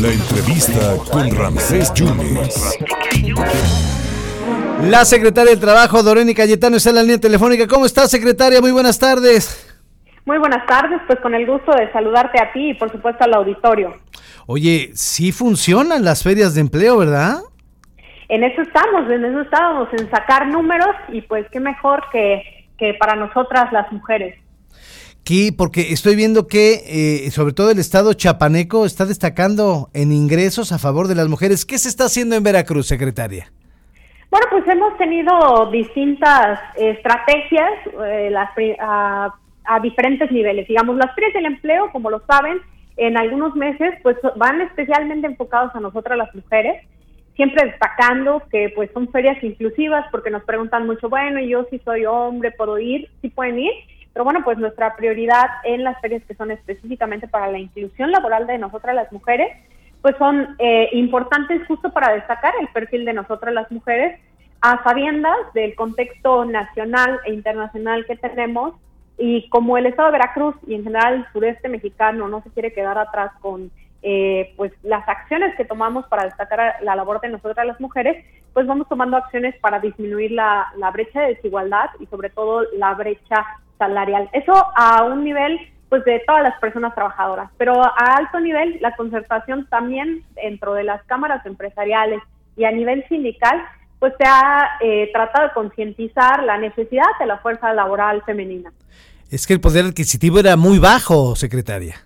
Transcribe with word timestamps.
La 0.00 0.08
entrevista 0.08 0.96
con 1.12 1.30
Ramsés 1.36 1.92
Yunes. 1.92 2.78
La 4.84 5.04
secretaria 5.04 5.50
del 5.50 5.60
Trabajo, 5.60 6.02
Doreni 6.02 6.34
Cayetano, 6.34 6.76
está 6.76 6.88
en 6.88 6.96
la 6.96 7.02
línea 7.02 7.18
telefónica. 7.18 7.66
¿Cómo 7.66 7.84
está, 7.84 8.06
secretaria? 8.06 8.62
Muy 8.62 8.72
buenas 8.72 8.98
tardes. 8.98 9.78
Muy 10.24 10.38
buenas 10.38 10.64
tardes, 10.66 11.00
pues 11.06 11.20
con 11.20 11.34
el 11.34 11.46
gusto 11.46 11.72
de 11.72 11.92
saludarte 11.92 12.40
a 12.40 12.50
ti 12.50 12.70
y 12.70 12.74
por 12.74 12.90
supuesto 12.90 13.24
al 13.24 13.34
auditorio. 13.34 13.94
Oye, 14.46 14.90
sí 14.94 15.32
funcionan 15.32 16.02
las 16.02 16.22
ferias 16.22 16.54
de 16.54 16.62
empleo, 16.62 16.96
¿verdad? 16.96 17.40
En 18.30 18.42
eso 18.42 18.62
estamos, 18.62 19.10
en 19.10 19.22
eso 19.22 19.40
estábamos, 19.42 19.88
en 19.92 20.10
sacar 20.10 20.46
números 20.46 20.96
y 21.08 21.20
pues 21.20 21.46
qué 21.52 21.60
mejor 21.60 22.04
que, 22.10 22.68
que 22.78 22.94
para 22.94 23.16
nosotras 23.16 23.70
las 23.70 23.92
mujeres. 23.92 24.38
Sí, 25.30 25.52
porque 25.52 25.92
estoy 25.92 26.16
viendo 26.16 26.48
que 26.48 26.82
eh, 26.88 27.30
sobre 27.30 27.52
todo 27.52 27.70
el 27.70 27.78
estado 27.78 28.14
chapaneco 28.14 28.84
está 28.84 29.06
destacando 29.06 29.86
en 29.94 30.10
ingresos 30.10 30.72
a 30.72 30.78
favor 30.80 31.06
de 31.06 31.14
las 31.14 31.28
mujeres. 31.28 31.64
¿Qué 31.64 31.78
se 31.78 31.88
está 31.88 32.06
haciendo 32.06 32.34
en 32.34 32.42
Veracruz, 32.42 32.88
secretaria? 32.88 33.46
Bueno, 34.28 34.48
pues 34.50 34.66
hemos 34.66 34.98
tenido 34.98 35.70
distintas 35.70 36.58
estrategias 36.74 37.70
eh, 38.08 38.30
las, 38.32 38.50
a, 38.80 39.32
diferentes 39.80 40.32
niveles. 40.32 40.66
Digamos, 40.66 40.96
las 40.96 41.14
ferias 41.14 41.34
del 41.34 41.46
empleo, 41.46 41.92
como 41.92 42.10
lo 42.10 42.20
saben, 42.26 42.58
en 42.96 43.16
algunos 43.16 43.54
meses 43.54 44.00
pues 44.02 44.16
van 44.34 44.60
especialmente 44.62 45.28
enfocados 45.28 45.72
a 45.76 45.80
nosotras 45.80 46.18
las 46.18 46.34
mujeres, 46.34 46.84
siempre 47.36 47.66
destacando 47.66 48.42
que 48.50 48.72
pues 48.74 48.90
son 48.92 49.08
ferias 49.12 49.40
inclusivas 49.44 50.06
porque 50.10 50.30
nos 50.30 50.42
preguntan 50.42 50.86
mucho, 50.86 51.08
bueno, 51.08 51.38
yo 51.38 51.68
si 51.70 51.78
soy 51.84 52.04
hombre, 52.04 52.50
¿puedo 52.50 52.80
ir? 52.80 53.08
¿Sí 53.22 53.28
pueden 53.28 53.60
ir? 53.60 53.72
Pero 54.12 54.24
bueno, 54.24 54.40
pues 54.44 54.58
nuestra 54.58 54.96
prioridad 54.96 55.48
en 55.64 55.84
las 55.84 56.00
ferias 56.00 56.22
que 56.24 56.34
son 56.34 56.50
específicamente 56.50 57.28
para 57.28 57.50
la 57.50 57.58
inclusión 57.58 58.10
laboral 58.10 58.46
de 58.46 58.58
nosotras 58.58 58.94
las 58.94 59.12
mujeres, 59.12 59.48
pues 60.02 60.16
son 60.16 60.56
eh, 60.58 60.88
importantes 60.92 61.66
justo 61.66 61.92
para 61.92 62.14
destacar 62.14 62.54
el 62.60 62.68
perfil 62.68 63.04
de 63.04 63.12
nosotras 63.12 63.54
las 63.54 63.70
mujeres 63.70 64.20
a 64.60 64.82
sabiendas 64.82 65.36
del 65.54 65.74
contexto 65.74 66.44
nacional 66.44 67.20
e 67.26 67.32
internacional 67.32 68.04
que 68.06 68.16
tenemos 68.16 68.74
y 69.16 69.48
como 69.48 69.76
el 69.76 69.86
Estado 69.86 70.08
de 70.08 70.18
Veracruz 70.18 70.56
y 70.66 70.74
en 70.74 70.84
general 70.84 71.14
el 71.14 71.32
sureste 71.32 71.68
mexicano 71.68 72.28
no 72.28 72.42
se 72.42 72.50
quiere 72.50 72.72
quedar 72.72 72.98
atrás 72.98 73.32
con 73.40 73.70
eh, 74.02 74.54
pues 74.56 74.72
las 74.82 75.06
acciones 75.08 75.54
que 75.56 75.64
tomamos 75.64 76.06
para 76.06 76.24
destacar 76.24 76.76
la 76.82 76.96
labor 76.96 77.20
de 77.20 77.28
nosotras 77.28 77.66
las 77.66 77.80
mujeres, 77.80 78.24
pues 78.52 78.66
vamos 78.66 78.88
tomando 78.88 79.16
acciones 79.16 79.54
para 79.60 79.80
disminuir 79.80 80.32
la, 80.32 80.72
la 80.76 80.90
brecha 80.90 81.20
de 81.20 81.34
desigualdad 81.34 81.90
y 81.98 82.06
sobre 82.06 82.30
todo 82.30 82.62
la 82.76 82.94
brecha 82.94 83.46
salarial. 83.78 84.28
Eso 84.32 84.52
a 84.76 85.04
un 85.04 85.24
nivel 85.24 85.58
pues 85.88 86.04
de 86.04 86.22
todas 86.26 86.42
las 86.42 86.58
personas 86.60 86.94
trabajadoras, 86.94 87.50
pero 87.58 87.82
a 87.82 88.16
alto 88.16 88.38
nivel 88.38 88.78
la 88.80 88.94
concertación 88.94 89.66
también 89.68 90.24
dentro 90.36 90.74
de 90.74 90.84
las 90.84 91.02
cámaras 91.04 91.44
empresariales 91.44 92.22
y 92.56 92.64
a 92.64 92.70
nivel 92.70 93.04
sindical 93.08 93.60
pues 93.98 94.14
se 94.18 94.26
ha 94.26 94.78
eh, 94.80 95.10
tratado 95.12 95.48
de 95.48 95.54
concientizar 95.54 96.42
la 96.44 96.58
necesidad 96.58 97.04
de 97.18 97.26
la 97.26 97.38
fuerza 97.38 97.74
laboral 97.74 98.22
femenina. 98.24 98.72
Es 99.30 99.46
que 99.46 99.52
el 99.52 99.60
poder 99.60 99.84
adquisitivo 99.84 100.38
era 100.38 100.56
muy 100.56 100.78
bajo, 100.78 101.36
secretaria. 101.36 101.96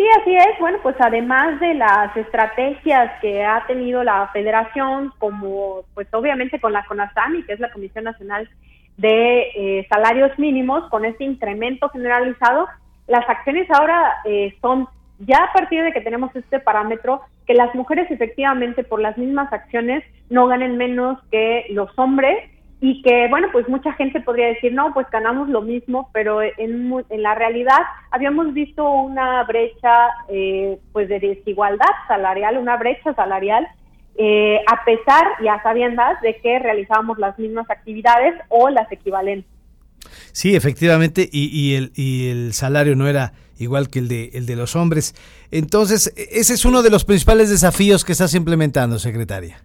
Sí, 0.00 0.06
así 0.18 0.34
es. 0.34 0.58
Bueno, 0.58 0.78
pues 0.82 0.96
además 0.98 1.60
de 1.60 1.74
las 1.74 2.16
estrategias 2.16 3.20
que 3.20 3.44
ha 3.44 3.66
tenido 3.66 4.02
la 4.02 4.28
federación, 4.32 5.12
como 5.18 5.82
pues 5.92 6.08
obviamente 6.14 6.58
con 6.58 6.72
la 6.72 6.86
CONASAMI, 6.86 7.42
que 7.42 7.52
es 7.52 7.60
la 7.60 7.70
Comisión 7.70 8.04
Nacional 8.04 8.48
de 8.96 9.50
eh, 9.54 9.86
salarios 9.90 10.30
mínimos 10.38 10.88
con 10.88 11.04
este 11.04 11.24
incremento 11.24 11.90
generalizado, 11.90 12.66
las 13.08 13.28
acciones 13.28 13.70
ahora 13.70 14.22
eh, 14.24 14.56
son 14.62 14.88
ya 15.18 15.36
a 15.36 15.52
partir 15.52 15.82
de 15.82 15.92
que 15.92 16.00
tenemos 16.00 16.34
este 16.34 16.60
parámetro 16.60 17.20
que 17.46 17.52
las 17.52 17.74
mujeres 17.74 18.10
efectivamente 18.10 18.84
por 18.84 19.02
las 19.02 19.18
mismas 19.18 19.52
acciones 19.52 20.02
no 20.30 20.46
ganen 20.46 20.78
menos 20.78 21.18
que 21.30 21.66
los 21.72 21.90
hombres 21.98 22.38
y 22.80 23.02
que 23.02 23.28
bueno 23.28 23.48
pues 23.52 23.68
mucha 23.68 23.92
gente 23.92 24.20
podría 24.20 24.48
decir 24.48 24.72
no 24.72 24.92
pues 24.94 25.06
ganamos 25.10 25.48
lo 25.48 25.62
mismo 25.62 26.08
pero 26.12 26.42
en, 26.42 26.92
en 27.08 27.22
la 27.22 27.34
realidad 27.34 27.78
habíamos 28.10 28.54
visto 28.54 28.90
una 28.90 29.44
brecha 29.44 30.08
eh, 30.28 30.78
pues 30.92 31.08
de 31.08 31.20
desigualdad 31.20 31.90
salarial 32.08 32.56
una 32.56 32.76
brecha 32.76 33.14
salarial 33.14 33.66
eh, 34.16 34.58
a 34.66 34.84
pesar 34.84 35.24
y 35.42 35.48
a 35.48 35.62
sabiendas 35.62 36.20
de 36.20 36.36
que 36.42 36.58
realizábamos 36.58 37.18
las 37.18 37.38
mismas 37.38 37.70
actividades 37.70 38.34
o 38.48 38.68
las 38.68 38.90
equivalentes. 38.92 39.50
Sí, 40.32 40.54
efectivamente, 40.54 41.26
y, 41.32 41.74
el, 41.74 41.92
y 41.94 42.28
el 42.28 42.52
salario 42.52 42.96
no 42.96 43.08
era 43.08 43.32
igual 43.58 43.88
que 43.88 43.98
el 43.98 44.08
de, 44.08 44.30
el 44.34 44.44
de 44.44 44.56
los 44.56 44.76
hombres. 44.76 45.14
Entonces, 45.50 46.12
ese 46.16 46.54
es 46.54 46.64
uno 46.66 46.82
de 46.82 46.90
los 46.90 47.04
principales 47.04 47.48
desafíos 47.48 48.04
que 48.04 48.12
estás 48.12 48.34
implementando, 48.34 48.98
secretaria. 48.98 49.62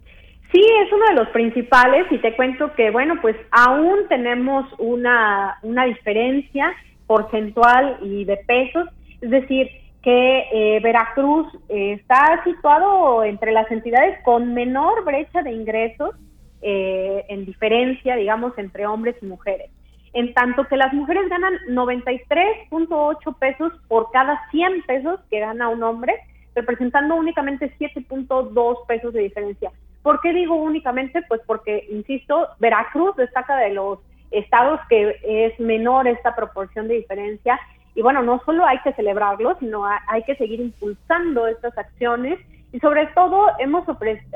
Sí, 0.52 0.62
es 0.84 0.92
uno 0.92 1.06
de 1.08 1.16
los 1.16 1.30
principales 1.30 2.06
y 2.12 2.18
te 2.20 2.36
cuento 2.36 2.74
que, 2.76 2.92
bueno, 2.92 3.16
pues 3.22 3.36
aún 3.52 4.08
tenemos 4.08 4.66
una, 4.78 5.58
una 5.64 5.86
diferencia 5.86 6.74
porcentual 7.08 7.98
y 8.02 8.26
de 8.26 8.38
pesos, 8.38 8.88
es 9.22 9.30
decir, 9.30 9.70
que 10.06 10.44
eh, 10.54 10.80
Veracruz 10.82 11.48
eh, 11.68 11.94
está 11.94 12.44
situado 12.44 13.24
entre 13.24 13.52
las 13.52 13.70
entidades 13.72 14.20
con 14.24 14.54
menor 14.54 15.04
brecha 15.04 15.42
de 15.42 15.52
ingresos 15.52 16.16
eh, 16.62 17.26
en 17.28 17.44
diferencia, 17.46 18.16
digamos, 18.16 18.56
entre 18.58 18.86
hombres 18.86 19.16
y 19.22 19.26
mujeres. 19.26 19.72
En 20.14 20.34
tanto 20.34 20.66
que 20.66 20.78
las 20.78 20.94
mujeres 20.94 21.28
ganan 21.28 21.54
93.8 21.70 23.40
pesos 23.40 23.74
por 23.88 24.12
cada 24.12 24.40
100 24.52 24.84
pesos 24.84 25.20
que 25.30 25.40
gana 25.40 25.70
un 25.70 25.82
hombre, 25.84 26.14
representando 26.54 27.16
únicamente 27.16 27.74
7.2 27.78 28.86
pesos 28.88 29.12
de 29.12 29.22
diferencia. 29.22 29.72
¿Por 30.06 30.22
qué 30.22 30.34
digo 30.34 30.54
únicamente? 30.54 31.24
Pues 31.28 31.42
porque, 31.48 31.88
insisto, 31.90 32.50
Veracruz 32.60 33.16
destaca 33.16 33.58
de 33.58 33.72
los 33.72 33.98
estados 34.30 34.80
que 34.88 35.20
es 35.24 35.60
menor 35.60 36.08
esta 36.08 36.36
proporción 36.36 36.88
de 36.88 36.94
diferencia 36.94 37.60
y 37.96 38.04
bueno, 38.04 38.22
no 38.22 38.40
solo 38.46 38.68
hay 38.68 38.78
que 38.84 38.94
celebrarlo, 38.94 39.58
sino 39.60 39.84
hay 39.84 40.22
que 40.28 40.36
seguir 40.36 40.60
impulsando 40.60 41.48
estas 41.48 41.76
acciones 41.76 42.38
y 42.72 42.80
sobre 42.82 43.08
todo 43.16 43.48
hemos 43.58 43.84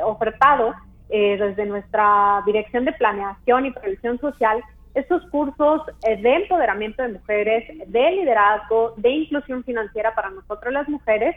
ofertado 0.03 0.73
eh, 1.09 1.37
desde 1.37 1.67
nuestra 1.67 2.41
Dirección 2.47 2.85
de 2.85 2.93
Planeación 2.93 3.67
y 3.67 3.71
Previsión 3.71 4.19
Social 4.19 4.63
estos 4.95 5.23
cursos 5.29 5.83
eh, 6.01 6.19
de 6.19 6.33
empoderamiento 6.33 7.03
de 7.03 7.09
mujeres, 7.09 7.65
de 7.85 8.11
liderazgo, 8.13 8.95
de 8.97 9.09
inclusión 9.11 9.63
financiera 9.63 10.15
para 10.15 10.31
nosotros 10.31 10.73
las 10.73 10.89
mujeres. 10.89 11.35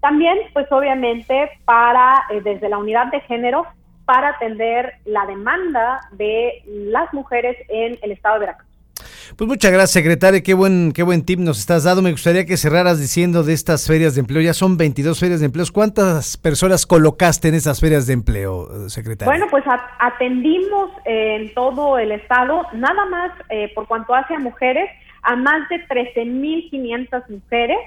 También, 0.00 0.38
pues 0.52 0.70
obviamente, 0.70 1.50
para 1.64 2.24
eh, 2.30 2.40
desde 2.42 2.68
la 2.68 2.78
unidad 2.78 3.06
de 3.06 3.20
género, 3.20 3.66
para 4.04 4.30
atender 4.30 4.94
la 5.04 5.26
demanda 5.26 6.00
de 6.12 6.62
las 6.66 7.12
mujeres 7.12 7.56
en 7.68 7.98
el 8.02 8.12
estado 8.12 8.34
de 8.34 8.40
Veracruz. 8.40 8.68
Pues 9.36 9.46
muchas 9.46 9.70
gracias, 9.70 9.90
secretaria. 9.90 10.42
Qué 10.42 10.54
buen, 10.54 10.92
qué 10.92 11.02
buen 11.02 11.24
tip 11.24 11.38
nos 11.38 11.58
estás 11.58 11.84
dando. 11.84 12.02
Me 12.02 12.10
gustaría 12.10 12.46
que 12.46 12.56
cerraras 12.56 12.98
diciendo 12.98 13.42
de 13.42 13.52
estas 13.52 13.86
ferias 13.86 14.14
de 14.14 14.20
empleo. 14.20 14.40
Ya 14.40 14.54
son 14.54 14.76
22 14.76 15.18
ferias 15.18 15.40
de 15.40 15.46
empleo. 15.46 15.66
¿Cuántas 15.72 16.36
personas 16.36 16.86
colocaste 16.86 17.48
en 17.48 17.54
esas 17.54 17.80
ferias 17.80 18.06
de 18.06 18.14
empleo, 18.14 18.88
secretaria? 18.88 19.30
Bueno, 19.30 19.46
pues 19.50 19.64
atendimos 19.98 20.90
en 21.04 21.52
todo 21.54 21.98
el 21.98 22.12
estado, 22.12 22.62
nada 22.72 23.04
más 23.06 23.32
eh, 23.50 23.70
por 23.74 23.86
cuanto 23.86 24.14
hace 24.14 24.34
a 24.34 24.38
mujeres, 24.38 24.88
a 25.22 25.36
más 25.36 25.68
de 25.68 25.86
13.500 25.86 27.28
mujeres. 27.28 27.78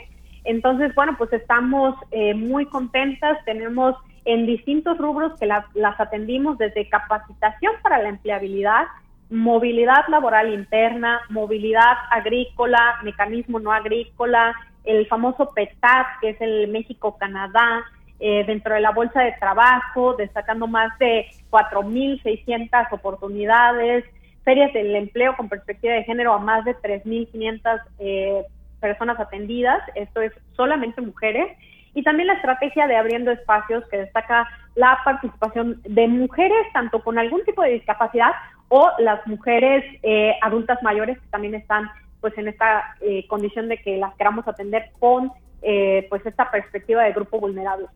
Entonces, 0.44 0.94
bueno, 0.96 1.16
pues 1.18 1.31
estamos 1.34 1.96
eh, 2.12 2.34
muy 2.34 2.66
contentas. 2.66 3.38
Tenemos 3.46 3.96
en 4.25 4.46
distintos 4.46 4.97
rubros 4.97 5.40
que 5.40 5.47
las 5.47 6.00
atendimos 6.00 6.57
desde 6.57 6.90
capacitación 6.90 7.74
para 7.81 8.00
la 8.00 8.09
empleabilidad, 8.09 8.88
movilidad 9.30 10.07
laboral 10.09 10.53
interna, 10.53 11.22
movilidad 11.30 11.96
agrícola, 12.12 13.00
mecanismo 13.03 13.59
no 13.59 13.72
agrícola, 13.72 14.53
el 14.84 15.07
famoso 15.07 15.51
PETAP, 15.53 16.19
que 16.22 16.30
es 16.30 16.41
el 16.41 16.68
México-Canadá, 16.68 17.83
eh, 18.19 18.44
dentro 18.45 18.75
de 18.75 18.81
la 18.81 18.92
bolsa 18.92 19.21
de 19.21 19.33
trabajo, 19.39 20.13
destacando 20.15 20.68
más 20.68 20.98
de 21.00 21.25
4.600 21.50 22.92
oportunidades, 22.92 24.06
ferias 24.44 24.71
del 24.74 24.95
empleo 24.95 25.36
con 25.36 25.50
perspectiva 25.50 25.94
de 25.94 26.04
género 26.04 26.33
a 26.33 26.39
más 26.39 26.63
de 26.65 26.75
3.500 26.75 27.81
eh, 28.00 28.44
personas 28.81 29.19
atendidas, 29.19 29.81
esto 29.95 30.22
es 30.22 30.33
solamente 30.57 31.00
mujeres, 31.00 31.48
y 31.94 32.04
también 32.04 32.28
la 32.28 32.33
estrategia 32.33 32.88
de 32.88 32.95
abriendo 32.95 33.31
espacios 33.31 33.83
que 33.89 33.98
destaca 33.98 34.48
la 34.75 35.00
participación 35.04 35.81
de 35.83 36.07
mujeres 36.07 36.66
tanto 36.74 37.04
con 37.04 37.18
algún 37.18 37.44
tipo 37.44 37.62
de 37.62 37.72
discapacidad 37.72 38.31
o 38.69 38.89
las 39.00 39.25
mujeres 39.28 39.83
eh, 40.04 40.33
adultas 40.42 40.81
mayores 40.81 41.19
que 41.19 41.28
también 41.28 41.56
están 41.56 41.89
pues 42.22 42.38
en 42.38 42.48
esta 42.48 42.95
eh, 43.01 43.28
condición 43.28 43.68
de 43.68 43.78
que 43.78 43.98
las 43.98 44.16
queramos 44.16 44.48
atender 44.48 44.92
con 45.00 45.31
eh, 45.62 46.07
pues 46.10 46.25
esta 46.25 46.50
perspectiva 46.50 47.04
de 47.04 47.12
grupo 47.12 47.39
vulnerable. 47.39 47.88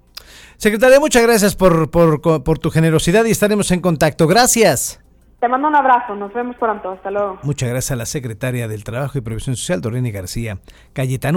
Secretaria, 0.58 1.00
muchas 1.00 1.24
gracias 1.24 1.56
por, 1.56 1.90
por, 1.90 2.22
por 2.22 2.60
tu 2.60 2.70
generosidad 2.70 3.26
y 3.26 3.32
estaremos 3.32 3.72
en 3.72 3.82
contacto. 3.82 4.28
Gracias. 4.28 5.05
Te 5.46 5.50
mando 5.50 5.68
un 5.68 5.76
abrazo, 5.76 6.16
nos 6.16 6.34
vemos 6.34 6.56
pronto, 6.56 6.94
hasta 6.94 7.12
luego. 7.12 7.38
Muchas 7.44 7.70
gracias 7.70 7.92
a 7.92 7.96
la 7.96 8.08
secretaria 8.08 8.68
del 8.68 8.84
Trabajo 8.84 9.20
y 9.20 9.22
Previsión 9.22 9.56
Social, 9.56 9.80
Dorene 9.80 10.10
García 10.10 10.58
Cayetano. 10.94 11.34